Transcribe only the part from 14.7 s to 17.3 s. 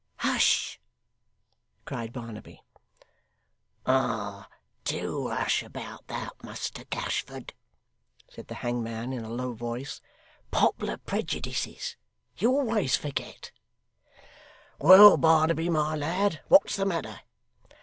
well, Barnaby, my lad, what's the matter?